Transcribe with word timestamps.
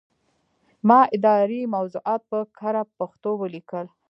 ما 0.87 0.99
اداري 1.15 1.61
موضوعات 1.75 2.21
په 2.31 2.39
کره 2.59 2.83
پښتو 2.97 3.29
ولیکل. 3.41 3.85